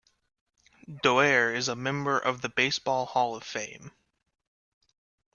[1.03, 3.91] Doerr is a member of the Baseball Hall of Fame.